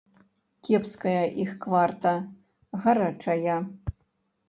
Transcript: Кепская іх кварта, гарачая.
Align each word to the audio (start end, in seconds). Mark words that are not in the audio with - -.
Кепская 0.67 1.21
іх 1.45 1.53
кварта, 1.67 2.17
гарачая. 2.87 3.63